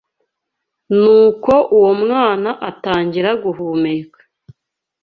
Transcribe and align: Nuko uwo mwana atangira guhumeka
Nuko 0.99 1.53
uwo 1.77 1.91
mwana 2.01 2.49
atangira 2.69 3.29
guhumeka 3.43 4.19